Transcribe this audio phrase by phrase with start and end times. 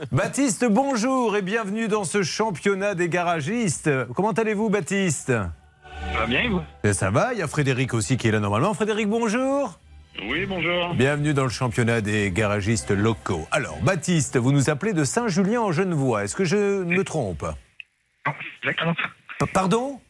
[0.12, 3.90] Baptiste, bonjour et bienvenue dans ce championnat des garagistes.
[4.14, 5.28] Comment allez-vous, Baptiste?
[5.28, 6.62] Ça va bien, vous?
[6.84, 8.74] Et Ça va, il y a Frédéric aussi qui est là normalement.
[8.74, 9.78] Frédéric, bonjour.
[10.28, 10.94] Oui, bonjour.
[10.94, 13.46] Bienvenue dans le championnat des garagistes locaux.
[13.52, 16.24] Alors, Baptiste, vous nous appelez de Saint-Julien en Genevois.
[16.24, 17.42] Est-ce que je me trompe?
[18.26, 18.32] Non,
[18.62, 18.94] exactement.
[19.38, 20.00] P- Pardon?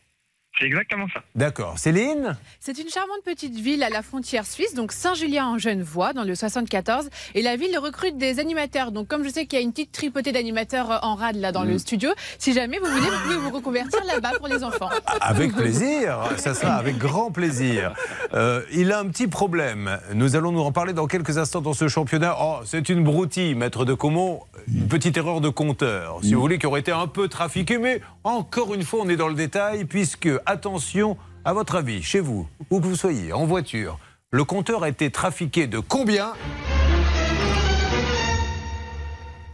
[0.61, 1.23] C'est exactement ça.
[1.35, 1.79] D'accord.
[1.79, 7.09] Céline C'est une charmante petite ville à la frontière suisse, donc Saint-Julien-en-Genevois, dans le 74.
[7.35, 8.93] Et la ville recrute des animateurs.
[8.93, 11.51] Donc, comme je sais qu'il y a une petite tripotée d'animateurs euh, en rade là
[11.51, 14.91] dans le studio, si jamais vous voulez, vous pouvez vous reconvertir là-bas pour les enfants.
[15.23, 17.95] Avec plaisir, ça sera avec grand plaisir.
[18.35, 19.99] Euh, il a un petit problème.
[20.13, 22.37] Nous allons nous en parler dans quelques instants dans ce championnat.
[22.39, 24.41] Oh, c'est une broutille, maître de Comont.
[24.69, 27.79] Une petite erreur de compteur, si vous voulez, qui aurait été un peu trafiquée.
[27.79, 32.21] Mais encore une fois, on est dans le détail, puisque, attention, à votre avis, chez
[32.21, 33.99] vous, où que vous soyez, en voiture,
[34.31, 36.33] le compteur a été trafiqué de combien?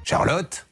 [0.04, 0.66] Charlotte?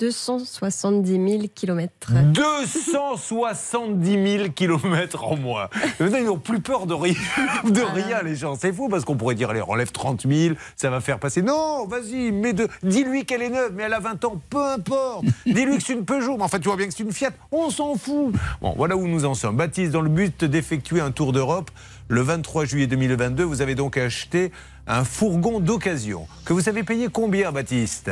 [0.00, 1.92] 270 000 km.
[2.32, 5.68] 270 000 kilomètres en moins.
[5.98, 7.12] Maintenant, Ils n'ont plus peur de rien,
[7.64, 8.54] de rien les gens.
[8.54, 11.42] C'est fou parce qu'on pourrait dire, allez, enlève 30 000, ça va faire passer.
[11.42, 12.66] Non, vas-y, mais de...
[12.82, 15.26] dis-lui qu'elle est neuve, mais elle a 20 ans, peu importe.
[15.46, 17.32] Dis-lui que c'est une Peugeot, mais en fait, tu vois bien que c'est une Fiat,
[17.52, 18.34] on s'en fout.
[18.62, 19.56] Bon, voilà où nous en sommes.
[19.56, 21.70] Baptiste, dans le but d'effectuer un tour d'Europe,
[22.08, 24.50] le 23 juillet 2022, vous avez donc acheté
[24.86, 26.26] un fourgon d'occasion.
[26.46, 28.10] Que vous avez payé combien, Baptiste?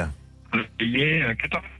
[0.81, 1.78] Il est euh, 14 500.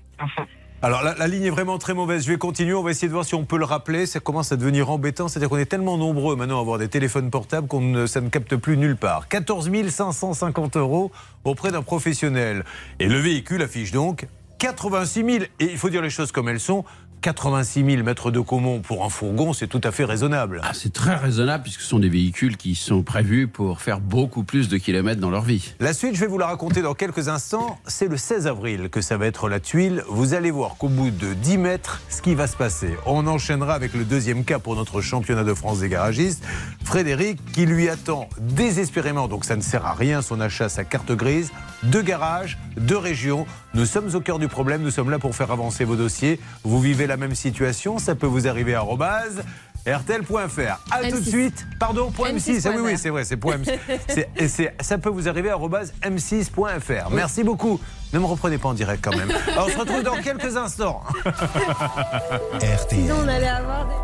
[0.81, 2.25] Alors la, ligne est vraiment très mauvaise.
[2.25, 2.73] Je vais continuer.
[2.73, 4.07] On va essayer de voir si on peut le rappeler.
[4.07, 5.27] Ça commence à devenir embêtant.
[5.27, 8.29] C'est-à-dire qu'on est tellement nombreux maintenant à avoir des téléphones portables qu'on ne, ça ne
[8.29, 9.27] capte plus nulle part.
[9.27, 11.11] 14 550 euros
[11.43, 12.65] auprès d'un professionnel.
[13.01, 15.45] Et le véhicule affiche donc 86 000.
[15.59, 16.85] Et il faut dire les choses comme elles sont.
[17.29, 20.63] 86 000 mètres de Comont pour un fourgon, c'est tout à fait raisonnable.
[20.65, 24.45] Ah, c'est très raisonnable puisque ce sont des véhicules qui sont prévus pour faire beaucoup
[24.45, 25.75] plus de kilomètres dans leur vie.
[25.79, 27.79] La suite, je vais vous la raconter dans quelques instants.
[27.87, 30.05] C'est le 16 avril que ça va être la tuile.
[30.09, 32.97] Vous allez voir qu'au bout de 10 mètres, ce qui va se passer.
[33.05, 36.43] On enchaînera avec le deuxième cas pour notre championnat de France des garagistes.
[36.83, 41.13] Frédéric, qui lui attend désespérément, donc ça ne sert à rien son achat, sa carte
[41.13, 41.51] grise,
[41.83, 43.45] deux garages, deux régions.
[43.75, 44.83] Nous sommes au cœur du problème.
[44.83, 46.41] Nous sommes là pour faire avancer vos dossiers.
[46.65, 47.99] Vous vivez la même situation.
[47.99, 49.43] Ça peut vous arriver à arobase
[49.87, 50.81] RTL.fr.
[50.91, 51.29] A tout de M6.
[51.29, 51.67] suite.
[51.79, 52.63] Pardon, point M6.
[52.67, 52.99] Ah oui, oui, M6.fr.
[52.99, 53.79] c'est vrai, c'est point M6.
[54.09, 57.11] C'est- et c'est- ça peut vous arriver à arobase m6.fr.
[57.13, 57.81] Merci beaucoup.
[58.13, 59.31] Ne me reprenez pas en direct quand même.
[59.53, 61.03] Alors, on se retrouve dans quelques instants.
[62.91, 63.95] Sinon, on allait avoir des...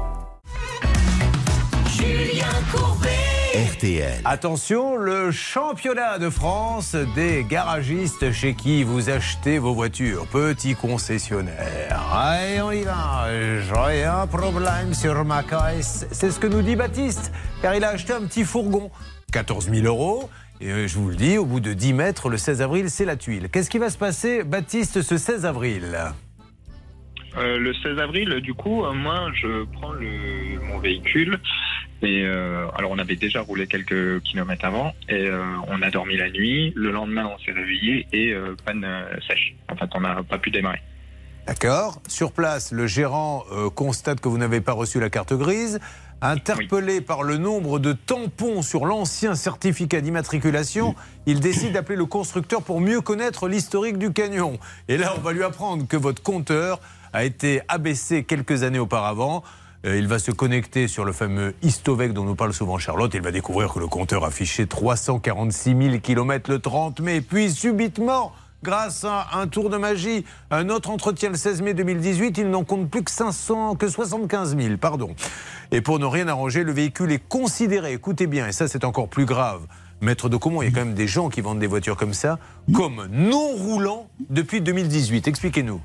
[3.65, 4.21] RTL.
[4.27, 10.27] Attention, le championnat de France des garagistes chez qui vous achetez vos voitures.
[10.27, 11.99] Petit concessionnaire.
[12.13, 13.27] Allez, on y va.
[13.31, 16.07] J'ai un problème sur ma caisse.
[16.13, 17.33] C'est ce que nous dit Baptiste,
[17.63, 18.91] car il a acheté un petit fourgon.
[19.33, 20.29] 14 000 euros.
[20.61, 23.07] Et euh, je vous le dis, au bout de 10 mètres, le 16 avril, c'est
[23.07, 23.49] la tuile.
[23.51, 25.97] Qu'est-ce qui va se passer, Baptiste, ce 16 avril?
[27.37, 31.41] Euh, le 16 avril, du coup, euh, moi, je prends le, mon véhicule.
[32.05, 34.93] Et euh, alors, on avait déjà roulé quelques kilomètres avant.
[35.09, 36.73] Et euh, on a dormi la nuit.
[36.77, 39.55] Le lendemain, on s'est réveillé et euh, panne euh, sèche.
[39.71, 40.81] En fait, on n'a pas pu démarrer.
[41.47, 42.01] D'accord.
[42.09, 43.45] Sur place, le gérant
[43.75, 45.79] constate que vous n'avez pas reçu la carte grise.
[46.23, 50.95] Interpellé par le nombre de tampons sur l'ancien certificat d'immatriculation,
[51.27, 54.59] il décide d'appeler le constructeur pour mieux connaître l'historique du camion.
[54.89, 56.81] Et là, on va lui apprendre que votre compteur
[57.13, 59.45] a été abaissé quelques années auparavant.
[59.85, 63.13] Euh, Il va se connecter sur le fameux Histovec dont nous parle souvent Charlotte.
[63.15, 67.21] Il va découvrir que le compteur affichait 346 000 km le 30 mai.
[67.21, 72.39] Puis subitement, grâce à un tour de magie, un autre entretien le 16 mai 2018,
[72.39, 75.15] il n'en compte plus que 500, que 75 000, pardon.
[75.71, 79.09] Et pour ne rien arranger, le véhicule est considéré, écoutez bien, et ça c'est encore
[79.09, 79.67] plus grave.
[80.01, 82.15] Maître de comment il y a quand même des gens qui vendent des voitures comme
[82.15, 82.39] ça,
[82.75, 85.29] comme non roulant depuis 2018.
[85.29, 85.81] Expliquez-nous.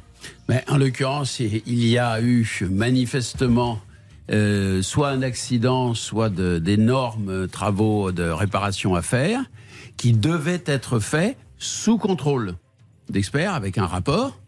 [0.47, 3.79] Mais en l'occurrence, il y a eu manifestement
[4.29, 9.41] euh, soit un accident, soit d'énormes travaux de réparation à faire
[9.97, 12.55] qui devaient être faits sous contrôle
[13.09, 14.39] d'experts avec un rapport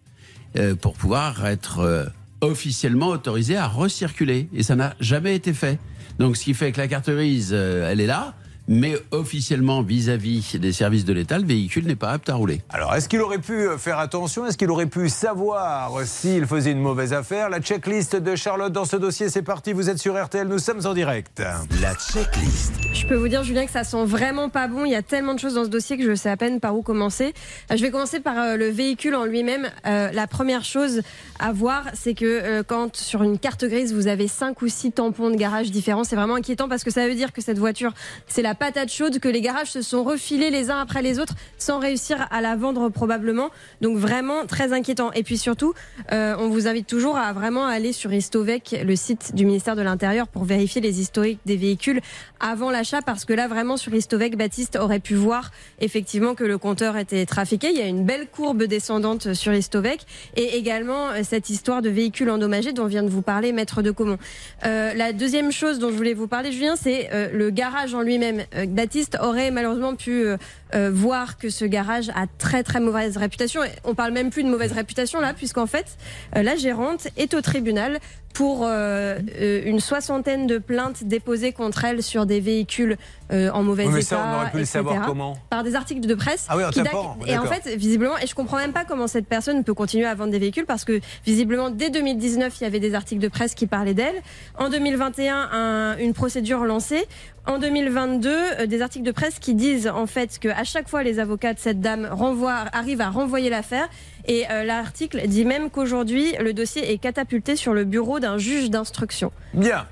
[0.57, 2.05] euh, pour pouvoir être euh,
[2.41, 4.49] officiellement autorisé à recirculer.
[4.53, 5.79] Et ça n'a jamais été fait.
[6.19, 8.33] Donc ce qui fait que la carte grise, euh, elle est là,
[8.71, 12.61] mais officiellement vis-à-vis des services de l'État, le véhicule n'est pas apte à rouler.
[12.69, 14.45] Alors, est-ce qu'il aurait pu euh, faire attention?
[14.45, 17.49] Est-ce qu'il aurait pu savoir s'il faisait une mauvaise affaire?
[17.49, 19.73] La checklist de Charlotte dans ce dossier, c'est parti.
[19.73, 21.43] Vous êtes sur RTL, nous sommes en direct.
[21.81, 22.71] La checklist.
[22.93, 24.85] Je peux vous dire, Julien, que ça sent vraiment pas bon.
[24.85, 26.73] Il y a tellement de choses dans ce dossier que je sais à peine par
[26.77, 27.33] où commencer.
[27.71, 29.69] Euh, Je vais commencer par euh, le véhicule en lui-même.
[29.85, 31.01] Euh, la première chose
[31.39, 34.93] à voir, c'est que euh, quand sur une carte grise, vous avez cinq ou six
[34.93, 37.93] tampons de garage différents, c'est vraiment inquiétant parce que ça veut dire que cette voiture,
[38.27, 41.33] c'est la patate chaude, que les garages se sont refilés les uns après les autres
[41.57, 43.49] sans réussir à la vendre probablement.
[43.81, 45.11] Donc vraiment très inquiétant.
[45.13, 45.73] Et puis surtout,
[46.11, 49.81] euh, on vous invite toujours à vraiment aller sur Istovec, le site du ministère de
[49.81, 52.01] l'Intérieur, pour vérifier les historiques des véhicules
[52.39, 55.49] avant l'achat, parce que là vraiment sur Istovec, Baptiste aurait pu voir
[55.79, 57.71] effectivement que le compteur était trafiqué.
[57.71, 60.05] Il y a une belle courbe descendante sur Istovec
[60.35, 63.89] et également euh, cette histoire de véhicules endommagés dont vient de vous parler Maître de
[63.89, 64.19] Comont.
[64.67, 68.40] Euh, la deuxième chose dont je voulais vous parler, Julien, c'est le garage en lui-même.
[68.55, 70.37] Euh, Baptiste aurait malheureusement pu euh,
[70.75, 73.63] euh, voir que ce garage a très très mauvaise réputation.
[73.63, 75.97] Et on parle même plus de mauvaise réputation là, puisqu'en fait,
[76.33, 77.99] la gérante est au tribunal
[78.33, 82.97] pour euh, euh, une soixantaine de plaintes déposées contre elle sur des véhicules
[83.31, 84.17] euh, en mauvais Oui, mais état.
[84.17, 86.45] ça, on aurait pu le etc., savoir comment Par des articles de presse.
[86.49, 86.81] Ah oui, qui
[87.29, 90.15] Et en fait, visiblement, et je comprends même pas comment cette personne peut continuer à
[90.15, 93.53] vendre des véhicules parce que visiblement, dès 2019, il y avait des articles de presse
[93.55, 94.15] qui parlaient d'elle.
[94.57, 97.05] En 2021, un- une procédure lancée.
[97.47, 98.29] En 2022,
[98.59, 101.53] euh, des articles de presse qui disent en fait que à chaque fois les avocats
[101.55, 103.89] de cette dame renvoient, arrivent à renvoyer l'affaire.
[104.27, 108.69] Et euh, l'article dit même qu'aujourd'hui le dossier est catapulté sur le bureau d'un juge
[108.69, 109.31] d'instruction.
[109.53, 109.87] Bien.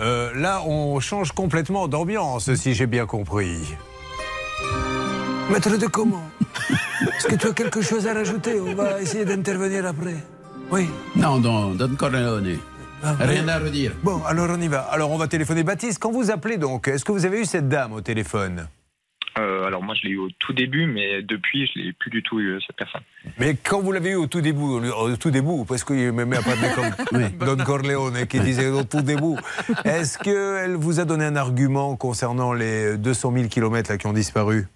[0.00, 3.58] Euh, là, on change complètement d'ambiance, si j'ai bien compris.
[5.50, 6.22] Maître de comment?
[7.16, 8.58] Est-ce que tu as quelque chose à rajouter?
[8.60, 10.16] On va essayer d'intervenir après.
[10.70, 10.88] Oui.
[11.14, 12.58] Non, non, Don Corleone.
[13.02, 13.92] Ah, Rien à redire.
[14.02, 14.80] Bon, alors on y va.
[14.80, 15.98] Alors on va téléphoner Baptiste.
[15.98, 18.66] Quand vous appelez donc, est-ce que vous avez eu cette dame au téléphone?
[19.38, 22.22] Euh, alors moi je l'ai eu au tout début, mais depuis je l'ai plus du
[22.22, 23.02] tout eu cette personne.
[23.38, 26.36] Mais quand vous l'avez eu au tout début, au tout début, parce qu'il me met
[26.36, 26.68] à parler
[27.08, 29.36] comme Don Corleone qui disait au tout début,
[29.84, 34.12] est-ce qu'elle vous a donné un argument concernant les 200 000 kilomètres là, qui ont
[34.12, 34.66] disparu?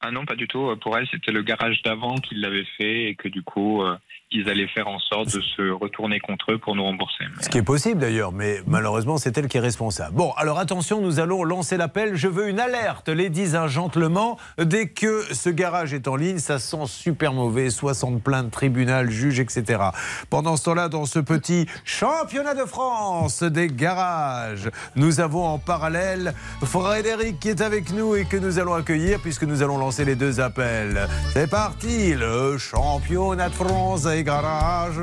[0.00, 0.74] Ah non, pas du tout.
[0.80, 3.96] Pour elle, c'était le garage d'avant qui l'avait fait et que du coup, euh,
[4.32, 7.24] ils allaient faire en sorte de se retourner contre eux pour nous rembourser.
[7.40, 10.14] Ce qui est possible d'ailleurs, mais malheureusement c'est elle qui est responsable.
[10.16, 12.16] Bon, alors attention, nous allons lancer l'appel.
[12.16, 14.34] Je veux une alerte, ladies and gentlemen.
[14.58, 17.70] Dès que ce garage est en ligne, ça sent super mauvais.
[17.70, 19.82] 60 plaintes, tribunal, juge, etc.
[20.30, 26.34] Pendant ce temps-là, dans ce petit championnat de France des garages, nous avons en parallèle
[26.62, 30.14] Frédéric qui est avec nous et que nous allons accueillir puisque nous allons lancer les
[30.14, 31.08] deux appels.
[31.32, 35.00] C'est parti, le championnat de France des garages.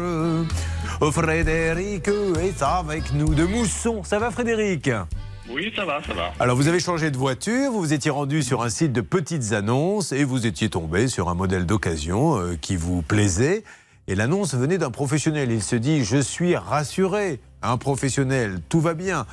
[1.11, 4.03] Frédéric est avec nous de Mousson.
[4.03, 4.89] Ça va Frédéric?
[5.51, 6.31] Oui, ça va, ça va.
[6.39, 9.51] alors vous avez changé de voiture, vous vous étiez rendu sur un site de petites
[9.51, 13.63] annonces et vous étiez tombé sur un modèle d'occasion euh, qui vous plaisait.
[14.07, 15.51] Et l'annonce venait d'un professionnel.
[15.51, 19.25] Il se dit, je suis rassuré, un professionnel, tout va bien.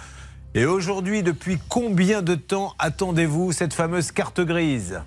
[0.54, 5.00] Et aujourd'hui, depuis combien de temps attendez-vous cette fameuse carte grise?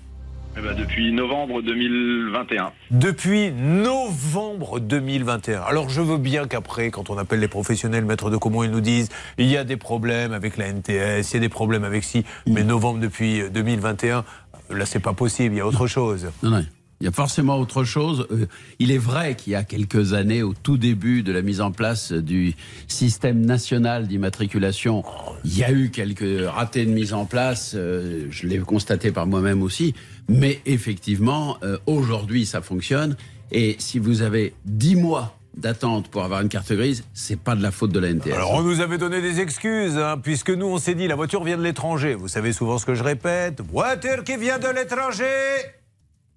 [0.58, 2.72] Eh ben, depuis novembre 2021.
[2.90, 5.60] Depuis novembre 2021.
[5.60, 8.80] Alors je veux bien qu'après, quand on appelle les professionnels maîtres de comment ils nous
[8.80, 9.08] disent
[9.38, 12.24] il y a des problèmes avec la NTS, il y a des problèmes avec si,
[12.46, 14.24] mais novembre depuis 2021,
[14.70, 16.28] là c'est pas possible, il y a autre chose.
[16.42, 16.64] Non, non.
[17.02, 18.26] Il y a forcément autre chose.
[18.30, 18.44] Euh,
[18.78, 21.70] Il est vrai qu'il y a quelques années, au tout début de la mise en
[21.72, 22.52] place du
[22.88, 25.02] système national d'immatriculation,
[25.46, 27.72] il y a eu quelques ratés de mise en place.
[27.74, 29.94] euh, Je l'ai constaté par moi-même aussi.
[30.30, 33.16] Mais effectivement, euh, aujourd'hui, ça fonctionne.
[33.50, 37.62] Et si vous avez 10 mois d'attente pour avoir une carte grise, c'est pas de
[37.62, 38.32] la faute de la NTS.
[38.32, 41.42] Alors on nous avait donné des excuses, hein, puisque nous on s'est dit la voiture
[41.42, 42.14] vient de l'étranger.
[42.14, 45.24] Vous savez souvent ce que je répète, voiture qui vient de l'étranger.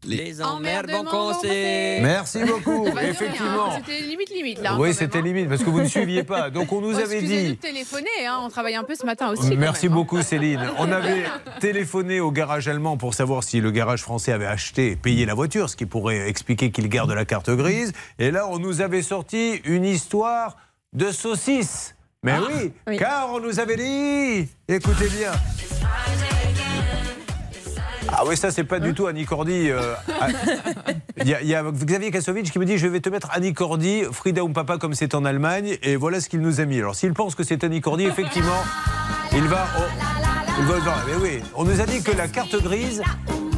[0.06, 2.00] Les Emmerdements commencer.
[2.02, 3.68] Merci beaucoup, Bah, effectivement.
[3.72, 3.78] hein.
[3.78, 4.76] C'était limite, limite là.
[4.78, 5.22] Oui, c'était hein.
[5.22, 6.50] limite, parce que vous ne suiviez pas.
[6.50, 7.50] Donc on nous avait dit...
[7.50, 9.50] de téléphoner, hein, on travaille un peu ce matin aussi.
[9.50, 9.96] quand Merci même, hein.
[9.96, 10.62] beaucoup Céline.
[10.78, 11.24] On avait
[11.60, 15.34] téléphoné au garage allemand pour savoir si le garage français avait acheté et payé la
[15.34, 17.94] voiture, ce qui pourrait expliquer qu'il garde la carte grise.
[18.20, 20.58] Et là, on nous avait sorti une histoire
[20.94, 21.96] de saucisse.
[22.26, 22.98] Mais oui, oui.
[22.98, 25.32] car on nous avait dit, écoutez bien.
[28.16, 29.70] Ah oui, ça c'est pas du tout Annie Cordy.
[29.70, 29.94] euh,
[31.22, 33.30] Il y, a- il y a Xavier Kasovic qui me dit je vais te mettre
[33.32, 36.66] Annie Cordy, Frida ou Papa comme c'est en Allemagne, et voilà ce qu'il nous a
[36.66, 36.78] mis.
[36.80, 38.62] Alors s'il pense que c'est Annie Cordy, effectivement,
[39.34, 39.66] il va.
[39.80, 39.82] oh,
[40.60, 40.96] il va.
[41.08, 43.02] Mais oui, on nous a dit que la carte grise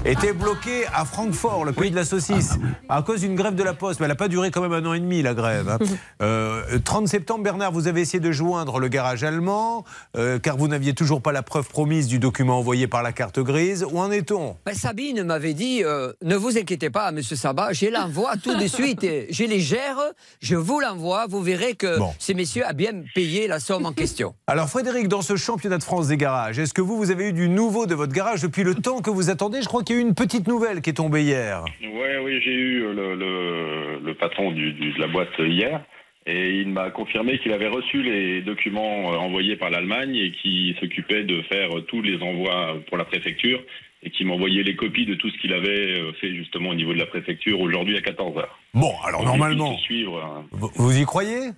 [0.05, 2.51] était bloquée à Francfort, le pays de la saucisse,
[2.89, 4.00] à cause d'une grève de la poste.
[4.00, 5.69] Mais elle n'a pas duré quand même un an et demi, la grève.
[5.69, 5.79] hein.
[6.21, 9.83] Euh, 30 septembre, Bernard, vous avez essayé de joindre le garage allemand,
[10.17, 13.39] euh, car vous n'aviez toujours pas la preuve promise du document envoyé par la carte
[13.39, 13.85] grise.
[13.91, 14.55] Où en est-on?
[14.65, 18.67] Ben, Sabine m'avait dit euh, ne vous inquiétez pas, Monsieur Sabat, je l'envoie tout de
[18.67, 19.05] suite.
[19.29, 19.97] Je les gère,
[20.39, 21.25] je vous l'envoie.
[21.27, 22.13] Vous verrez que Bon.
[22.19, 24.33] ces messieurs a bien payé la somme en question.
[24.47, 27.33] Alors Frédéric, dans ce championnat de France des garages, est-ce que vous, vous avez eu
[27.33, 29.62] du nouveau de votre garage depuis le temps que vous attendez?
[29.62, 31.63] Je crois qu'il eu une petite nouvelle qui est tombée hier.
[31.81, 35.81] Ouais, oui, j'ai eu le, le, le patron du, du- de la boîte hier.
[36.27, 40.75] Et il m'a confirmé qu'il avait reçu les documents euh, envoyés par l'Allemagne et qu'il
[40.79, 43.61] s'occupait de faire tous les envois pour la préfecture
[44.01, 46.93] et qu'il m'envoyait les copies de tout ce qu'il avait euh, fait justement au niveau
[46.93, 48.43] de la préfecture aujourd'hui à 14h.
[48.73, 51.51] Bon, alors normalement, Suivre, euh, vous, vous y croyez?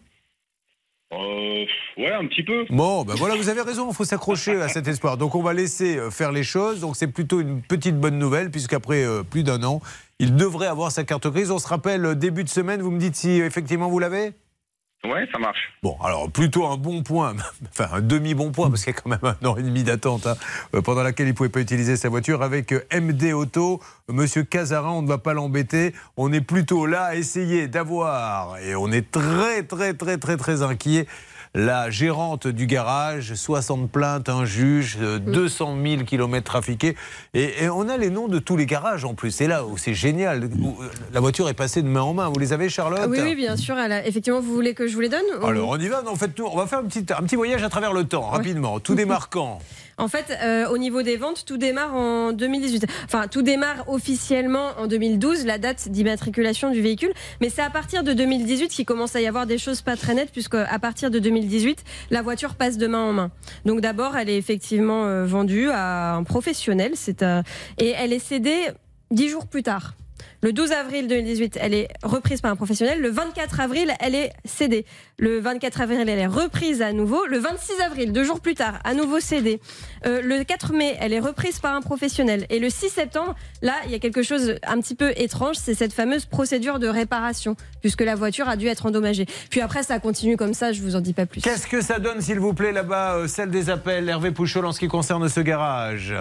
[1.13, 1.65] Euh,
[1.97, 2.65] ouais, un petit peu.
[2.69, 5.17] Bon, ben voilà, vous avez raison, il faut s'accrocher à cet espoir.
[5.17, 6.81] Donc on va laisser euh, faire les choses.
[6.81, 9.81] Donc c'est plutôt une petite bonne nouvelle, puisqu'après euh, plus d'un an,
[10.19, 11.49] il devrait avoir sa carte grise.
[11.51, 14.33] On se rappelle, euh, début de semaine, vous me dites si effectivement vous l'avez?
[15.07, 15.71] Ouais, ça marche.
[15.81, 17.35] Bon, alors plutôt un bon point,
[17.69, 20.27] enfin un demi-bon point, parce qu'il y a quand même un an et demi d'attente
[20.27, 20.35] hein,
[20.75, 22.41] euh, pendant laquelle il ne pouvait pas utiliser sa voiture.
[22.41, 25.93] Avec euh, MD Auto, Monsieur Cazarin, on ne va pas l'embêter.
[26.17, 30.61] On est plutôt là à essayer d'avoir, et on est très très très très très
[30.61, 31.07] inquiet.
[31.59, 36.95] La gérante du garage, 60 plaintes, un juge, euh, 200 000 kilomètres trafiqués.
[37.33, 39.31] Et, et on a les noms de tous les garages en plus.
[39.31, 40.43] C'est là où c'est génial.
[40.43, 40.49] Euh,
[41.13, 42.29] La voiture est passée de main en main.
[42.29, 43.75] Vous les avez, Charlotte Ah Oui, oui, bien sûr.
[43.75, 46.03] elle a- Effectivement, vous voulez que je vous les donne ou- alors on y va,
[46.03, 48.03] non, en fait, nous, on va faire un petit, un petit voyage à travers le
[48.03, 48.79] temps, rapidement.
[48.79, 49.57] Tout démarre quand
[49.99, 52.85] En fait, euh, au niveau des ventes, tout démarre en 2018.
[53.05, 57.11] Enfin, tout démarre officiellement en 2012, la date d'immatriculation du véhicule.
[57.41, 60.13] Mais c'est à partir de 2018 qu'il commence à y avoir des choses pas très
[60.13, 63.31] nettes, puisque à partir de 2018, la voiture passe de main en main.
[63.65, 67.41] Donc d'abord, elle est effectivement euh, vendue à un professionnel, c'est euh,
[67.79, 68.67] et elle est cédée
[69.09, 69.93] dix jours plus tard.
[70.41, 73.01] Le 12 avril 2018, elle est reprise par un professionnel.
[73.01, 74.85] Le 24 avril, elle est cédée.
[75.17, 77.25] Le 24 avril, elle est reprise à nouveau.
[77.25, 79.59] Le 26 avril, deux jours plus tard, à nouveau cédée.
[80.05, 82.45] Euh, le 4 mai, elle est reprise par un professionnel.
[82.49, 85.73] Et le 6 septembre, là, il y a quelque chose un petit peu étrange, c'est
[85.73, 89.25] cette fameuse procédure de réparation, puisque la voiture a dû être endommagée.
[89.49, 91.41] Puis après, ça continue comme ça, je vous en dis pas plus.
[91.41, 94.71] Qu'est-ce que ça donne, s'il vous plaît, là-bas, euh, celle des appels, Hervé Pouchol, en
[94.71, 96.13] ce qui concerne ce garage?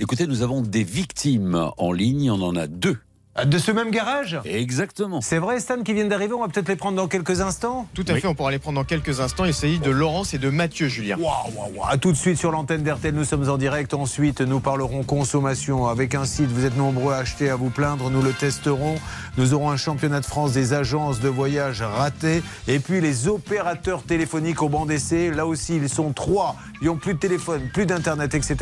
[0.00, 2.98] Écoutez, nous avons des victimes en ligne, on en a deux.
[3.34, 5.22] Ah, De ce même garage Exactement.
[5.22, 8.04] C'est vrai, Stan, qui viennent d'arriver, on va peut-être les prendre dans quelques instants Tout
[8.08, 9.46] à fait, on pourra les prendre dans quelques instants.
[9.46, 11.16] Il s'agit de Laurence et de Mathieu, Julien.
[11.18, 11.88] Waouh, waouh, waouh.
[11.88, 13.94] À tout de suite sur l'antenne d'RTL, nous sommes en direct.
[13.94, 16.48] Ensuite, nous parlerons consommation avec un site.
[16.50, 18.10] Vous êtes nombreux à acheter, à vous plaindre.
[18.10, 18.96] Nous le testerons.
[19.38, 22.42] Nous aurons un championnat de France des agences de voyage raté.
[22.68, 25.30] Et puis les opérateurs téléphoniques au banc d'essai.
[25.30, 26.56] Là aussi, ils sont trois.
[26.82, 28.56] Ils n'ont plus de téléphone, plus d'internet, etc.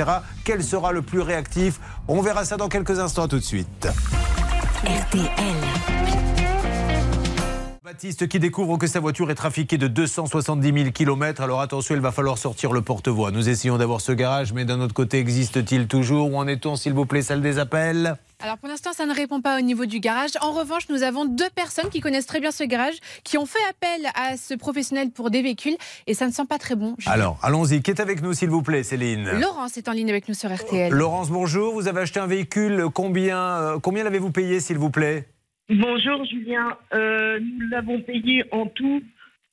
[0.44, 1.80] Quel sera le plus réactif?
[2.06, 3.24] On verra ça dans quelques instants.
[3.24, 3.88] À tout de suite.
[4.84, 5.99] RTL.
[7.90, 11.42] Baptiste qui découvre que sa voiture est trafiquée de 270 000 km.
[11.42, 13.32] Alors attention, il va falloir sortir le porte-voix.
[13.32, 16.30] Nous essayons d'avoir ce garage, mais d'un autre côté, existe-t-il toujours?
[16.30, 18.14] Où en est-on, s'il vous plaît, salle des appels?
[18.38, 20.30] Alors pour l'instant, ça ne répond pas au niveau du garage.
[20.40, 22.94] En revanche, nous avons deux personnes qui connaissent très bien ce garage,
[23.24, 26.58] qui ont fait appel à ce professionnel pour des véhicules, et ça ne sent pas
[26.58, 26.94] très bon.
[27.06, 27.82] Alors, allons-y.
[27.82, 29.28] Qui est avec nous, s'il vous plaît, Céline?
[29.32, 30.92] Laurence est en ligne avec nous sur RTL.
[30.92, 31.74] Laurence, bonjour.
[31.74, 32.86] Vous avez acheté un véhicule.
[32.94, 35.26] Combien, euh, combien l'avez-vous payé, s'il vous plaît?
[35.70, 39.02] Bonjour Julien, Euh, nous l'avons payé en tout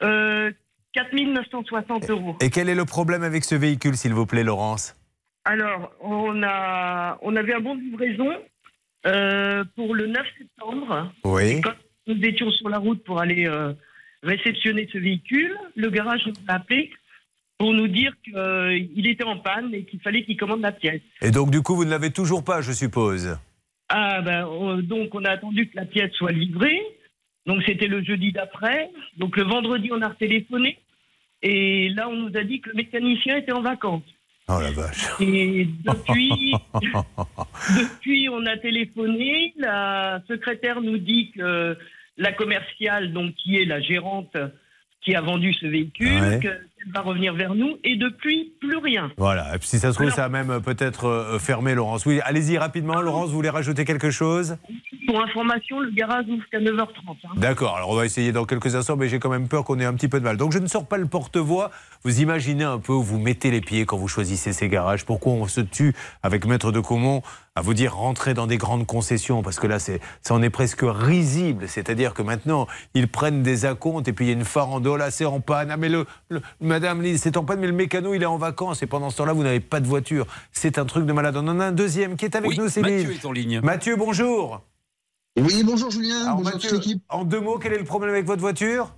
[0.02, 0.52] euh,
[0.94, 2.36] 4 960 euros.
[2.42, 4.96] Et quel est le problème avec ce véhicule, s'il vous plaît, Laurence?
[5.46, 8.30] Alors, on, a, on avait un bon de livraison
[9.06, 11.12] euh, pour le 9 septembre.
[11.24, 11.62] Oui.
[11.62, 11.74] Quand
[12.08, 13.74] nous étions sur la route pour aller euh,
[14.24, 16.92] réceptionner ce véhicule, le garage nous a appelé
[17.60, 21.02] pour nous dire qu'il était en panne et qu'il fallait qu'il commande la pièce.
[21.22, 23.38] Et donc, du coup, vous ne l'avez toujours pas, je suppose?
[23.90, 26.82] Ah ben euh, donc on a attendu que la pièce soit livrée.
[27.46, 28.90] Donc c'était le jeudi d'après.
[29.18, 30.78] Donc le vendredi on a retéléphoné
[31.42, 34.04] et là on nous a dit que le mécanicien était en vacances.
[34.50, 35.08] Oh la vache.
[35.20, 39.54] Et depuis, depuis on a téléphoné.
[39.58, 41.78] La secrétaire nous dit que
[42.18, 44.36] la commerciale, donc qui est la gérante
[45.08, 46.40] qui a vendu ce véhicule, Ouais.
[46.42, 47.78] qu'elle va revenir vers nous.
[47.86, 49.10] Et depuis plus rien.
[49.16, 49.56] Voilà.
[49.56, 52.06] Et puis, si ça se trouve, ça a même euh, peut-être euh, fermé, Laurence.
[52.06, 53.00] Oui, allez-y rapidement.
[53.00, 54.58] Laurence, vous voulez rajouter quelque chose?
[55.08, 56.88] Pour information, le garage ouvre qu'à 9h30.
[57.24, 57.30] hein.
[57.38, 59.86] D'accord, alors on va essayer dans quelques instants, mais j'ai quand même peur qu'on ait
[59.86, 60.36] un petit peu de mal.
[60.36, 61.72] Donc je ne sors pas le porte-voix.
[62.04, 65.06] Vous imaginez un peu où vous mettez les pieds quand vous choisissez ces garages.
[65.06, 67.22] Pourquoi on se tue avec Maître de Comont
[67.58, 70.52] à vous dire rentrer dans des grandes concessions Parce que là, c'est, ça en est
[70.52, 71.68] presque risible.
[71.68, 75.10] C'est-à-dire que maintenant, ils prennent des acomptes et puis il y a une farandole, ah,
[75.10, 75.72] c'est en panne.
[75.72, 78.38] Ah, mais le, le- Madame Lise, c'est en panne, mais le mécano, il est en
[78.38, 78.84] vacances.
[78.84, 80.28] Et pendant ce temps-là, vous n'avez pas de voiture.
[80.52, 81.36] C'est un truc de malade.
[81.36, 82.96] On en a un deuxième qui est avec Oui, nous, Céline.
[83.08, 83.60] Mathieu est en ligne.
[83.62, 84.62] Mathieu, bonjour.
[85.40, 87.04] Oui, bonjour Julien, Alors, bonjour Mathieu, toute l'équipe.
[87.10, 88.94] en deux mots, quel est le problème avec votre voiture?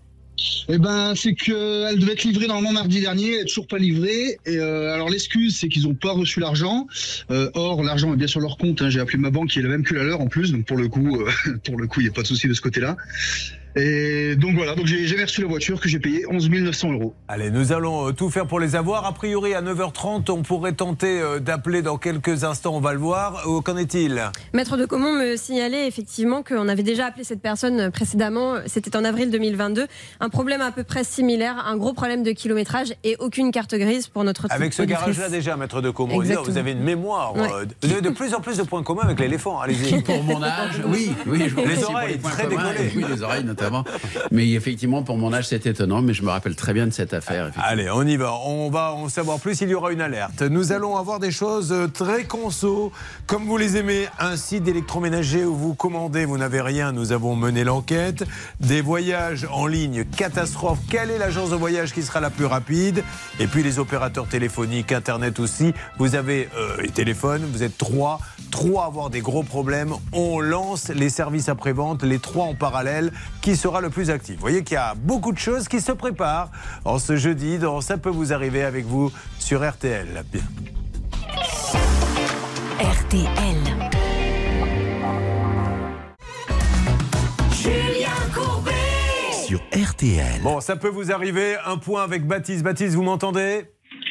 [0.71, 4.37] Eh ben, c'est qu'elle devait être livrée normalement mardi dernier, elle est toujours pas livrée.
[4.45, 6.87] Et euh, alors l'excuse, c'est qu'ils n'ont pas reçu l'argent.
[7.31, 8.81] Euh, or, l'argent est bien sur leur compte.
[8.81, 8.89] hein.
[8.89, 10.77] J'ai appelé ma banque qui est la même que la leur en plus, donc pour
[10.77, 11.29] le coup, euh,
[11.65, 12.97] pour le coup, il n'y a pas de souci de ce côté-là.
[13.75, 17.13] Et donc voilà, donc j'ai jamais reçu la voiture que j'ai payé 11 900 euros.
[17.27, 19.05] Allez, nous allons euh, tout faire pour les avoir.
[19.05, 22.99] A priori, à 9h30, on pourrait tenter euh, d'appeler dans quelques instants, on va le
[22.99, 23.47] voir.
[23.47, 24.21] Euh, Qu'en est-il?
[24.53, 29.05] Maître de Comont me signalait effectivement qu'on avait déjà appelé cette personne précédemment, c'était en
[29.05, 29.85] avril 2022.
[30.19, 34.07] Un problème à peu près similaire, un gros problème de kilométrage et aucune carte grise
[34.07, 36.45] pour notre Avec ce garage-là déjà, maître de Comont, Exactement.
[36.51, 37.35] vous avez une mémoire.
[37.35, 37.47] Ouais.
[37.83, 39.59] Vous avez de plus en plus de points communs avec l'éléphant.
[39.59, 40.01] Allez-y.
[40.01, 42.71] Pour mon âge, oui, oui, je vous Les pour oreilles, points très communs.
[42.71, 42.91] décollées.
[42.95, 43.58] Oui, les oreilles notamment.
[44.31, 47.13] Mais effectivement, pour mon âge, c'est étonnant, mais je me rappelle très bien de cette
[47.13, 47.51] affaire.
[47.57, 48.33] Allez, on y va.
[48.45, 49.61] On va en savoir plus.
[49.61, 50.41] Il y aura une alerte.
[50.41, 52.91] Nous allons avoir des choses euh, très conso,
[53.27, 54.07] comme vous les aimez.
[54.19, 56.91] Un site d'électroménager où vous commandez, vous n'avez rien.
[56.91, 58.23] Nous avons mené l'enquête.
[58.59, 60.79] Des voyages en ligne, catastrophe.
[60.89, 63.03] Quelle est l'agence de voyage qui sera la plus rapide?
[63.39, 65.73] Et puis les opérateurs téléphoniques, Internet aussi.
[65.97, 68.19] Vous avez euh, les téléphones, vous êtes trois.
[68.51, 69.93] Trois avoir des gros problèmes.
[70.11, 73.11] On lance les services après-vente, les trois en parallèle.
[73.55, 76.51] Sera le plus actif Vous voyez qu'il y a beaucoup de choses qui se préparent
[76.85, 80.23] en ce jeudi dans Ça peut vous arriver avec vous sur RTL.
[80.31, 80.41] Bien.
[82.79, 83.29] RTL.
[87.51, 88.71] Julien Courbet.
[89.31, 90.41] Sur RTL.
[90.41, 91.57] Bon, ça peut vous arriver.
[91.65, 92.63] Un point avec Baptiste.
[92.63, 93.65] Baptiste, vous m'entendez?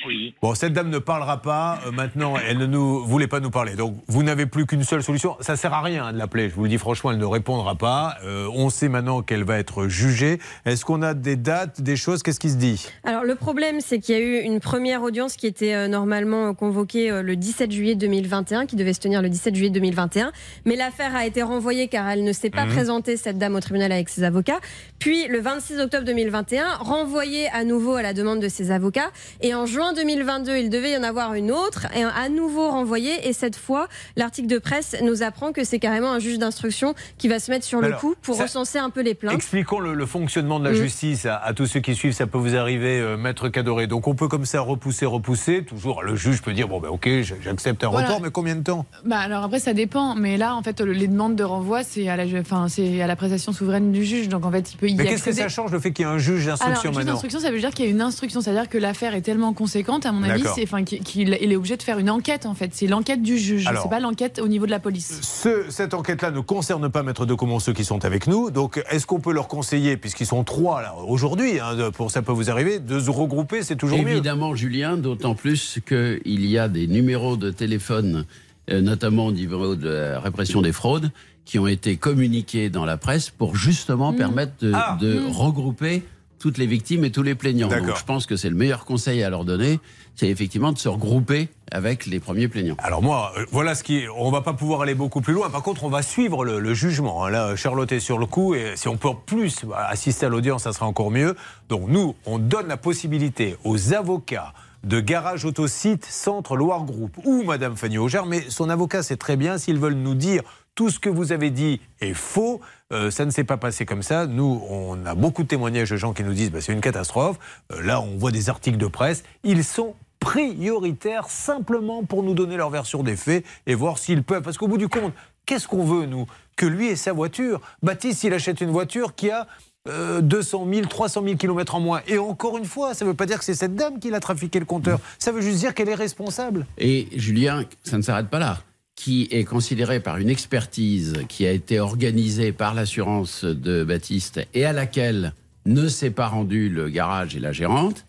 [0.07, 0.35] Oui.
[0.43, 1.81] Bon, cette dame ne parlera pas.
[1.87, 3.75] Euh, maintenant, elle ne nous voulait pas nous parler.
[3.75, 5.37] Donc, vous n'avez plus qu'une seule solution.
[5.41, 6.49] Ça sert à rien hein, de l'appeler.
[6.49, 8.17] Je vous le dis franchement, elle ne répondra pas.
[8.25, 10.39] Euh, on sait maintenant qu'elle va être jugée.
[10.65, 12.23] Est-ce qu'on a des dates, des choses?
[12.23, 12.87] Qu'est-ce qui se dit?
[13.05, 16.55] Alors le problème, c'est qu'il y a eu une première audience qui était euh, normalement
[16.55, 20.33] convoquée euh, le 17 juillet 2021, qui devait se tenir le 17 juillet 2021,
[20.65, 22.73] mais l'affaire a été renvoyée car elle ne s'est pas Mhm.
[22.73, 24.61] présentée, cette dame, au tribunal avec ses avocats.
[24.99, 29.11] Puis le 26 octobre 2021, renvoyée à nouveau à la demande de ses avocats.
[29.41, 33.29] Et en juin 2022, il devait y en avoir une autre, et à nouveau renvoyée.
[33.29, 37.29] Et cette fois, l'article de presse nous apprend que c'est carrément un juge d'instruction qui
[37.29, 39.35] va se mettre sur le alors, coup pour ça- recenser un peu les plaintes.
[39.35, 40.75] Expliquons le, le fonctionnement de la Mm.
[40.83, 42.13] justice à, à tous ceux qui suivent.
[42.13, 43.87] Ça peut vous arriver, euh, maître Cadoré.
[43.87, 45.65] Donc, on peut comme ça repousser, repousser.
[45.65, 47.09] Toujours, le juge peut dire bon, ben, ok,
[47.43, 48.07] j'accepte un Voilà.
[48.09, 48.87] report, mais combien de temps?
[49.05, 52.09] Bah alors après ça dépend, mais là en fait le- les demandes de renvoi c'est
[52.09, 54.95] à la, enfin c'est à l'appréciation souveraine du juge, donc en fait il peut y
[54.95, 57.13] Mais qu'est-ce que ça change le fait qu'il y ait un juge d'instruction juge maintenant?
[57.13, 59.78] d'instruction, ça veut dire qu'il y a une instruction, c'est-à-dire que l'affaire est tellement conséquente,
[60.05, 62.55] à mon avis, c'est, enfin, qu'il qu'il- il est obligé de faire une enquête en
[62.55, 62.71] fait.
[62.75, 65.21] C'est l'enquête du juge, c'est pas l'enquête au niveau de la police.
[65.23, 68.51] Ce- cette enquête-là ne concerne pas Maître de Comont, ceux qui sont avec nous.
[68.51, 72.33] Donc, est-ce qu'on peut leur conseiller, puisqu'ils sont trois là, aujourd'hui, hein, pour ça peut
[72.33, 74.09] vous arriver, de se regrouper, c'est toujours mieux.
[74.13, 78.25] Évidemment, Julien, d'autant plus qu'il y a des numéros de téléphone,
[78.71, 81.11] euh, notamment au niveau de la répression des fraudes,
[81.45, 84.99] qui ont été communiqués dans la presse pour justement permettre de, Ah.
[85.01, 85.27] de Mm.
[85.31, 86.03] regrouper
[86.39, 87.69] toutes les victimes et tous les plaignants.
[87.69, 89.81] Donc je pense que c'est le meilleur conseil à leur donner,
[90.15, 92.77] c'est effectivement de se regrouper avec les premiers plaignants.
[92.79, 95.51] Alors moi, euh, voilà ce qui, on va pas pouvoir aller beaucoup plus loin.
[95.51, 97.25] Par contre, on va suivre le, le jugement.
[97.25, 97.31] hein.
[97.31, 100.63] Là, Charlotte est sur le coup et si on peut en plus assister à l'audience,
[100.65, 101.35] ça sera encore mieux.
[101.69, 104.53] Donc nous, on donne la possibilité aux avocats
[104.85, 109.37] de Garage Autosite Centre Loire Group ou Madame Fanny Auger, mais son avocat sait très
[109.37, 110.43] bien s'ils veulent nous dire
[110.79, 112.61] tout ce que vous avez dit est faux.
[112.93, 114.29] euh, ça ne s'est pas passé comme ça.
[114.29, 117.37] Nous, on a beaucoup de témoignages de gens qui nous disent bah, c'est une catastrophe.
[117.73, 119.25] Euh, là, on voit des articles de presse.
[119.43, 124.43] Ils sont prioritaires simplement pour nous donner leur version des faits et voir s'ils peuvent.
[124.43, 125.13] Parce qu'au bout du compte,
[125.47, 126.29] qu'est-ce qu'on veut, nous?
[126.55, 127.61] Que lui ait sa voiture.
[127.83, 129.49] Baptiste, il achète une voiture qui a
[129.89, 132.03] euh, 200 000, 300 000 kilomètres en moins.
[132.07, 134.21] Et encore une fois, ça ne veut pas dire que c'est cette dame qui l'a
[134.21, 135.01] trafiqué le compteur.
[135.19, 136.67] Ça veut juste dire qu'elle est responsable.
[136.79, 138.59] Et Julien, ça ne s'arrête pas là.
[138.99, 144.65] Qui est considéré par une expertise qui a été organisée par l'assurance de Baptiste et
[144.65, 145.35] à laquelle
[145.67, 148.07] ne s'est pas rendu le garage et la gérante,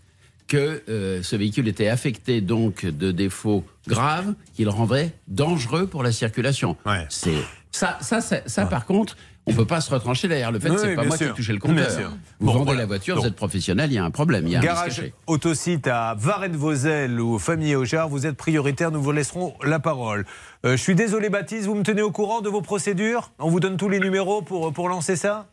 [0.47, 6.01] que euh, ce véhicule était affecté donc de défauts graves qui le rendraient dangereux pour
[6.01, 6.75] la circulation.
[7.09, 7.37] C'est
[7.71, 10.73] ça, ça, ça, ça, par contre, on peut pas se retrancher derrière le fait que
[10.73, 12.11] Oui, c'est pas moi qui ai touché le compteur.
[12.39, 12.79] Vous Bon, vendez voilà.
[12.81, 14.61] la voiture, Donc- vous êtes professionnel, il y a un problème, il y a un
[14.61, 15.11] risque Garage.
[15.27, 20.25] Autosite à Varennes-Vauzelles ou Famille Aujar, vous êtes prioritaire, nous vous laisserons la parole.
[20.65, 23.31] Euh, je suis désolé Baptiste, vous me tenez au courant de vos procédures?
[23.39, 25.47] On vous donne tous les numéros pour, pour lancer ça?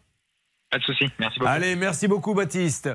[0.70, 1.04] Pas de souci.
[1.18, 1.50] Merci beaucoup.
[1.50, 2.90] Allez, merci beaucoup Baptiste.